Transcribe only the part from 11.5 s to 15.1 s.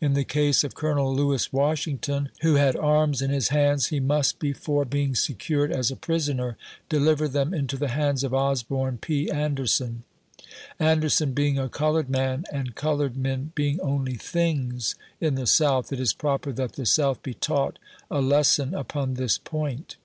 a colored man, and colored men being only things